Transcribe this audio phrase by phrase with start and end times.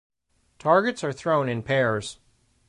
[0.57, 2.17] Targets are thrown in pairs.